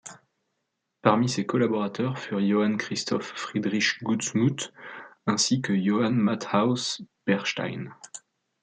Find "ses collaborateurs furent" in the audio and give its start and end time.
1.29-2.39